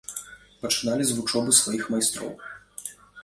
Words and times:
Пачыналі 0.63 1.03
з 1.09 1.17
вучобы 1.17 1.53
сваіх 1.61 1.83
майстроў. 1.97 2.31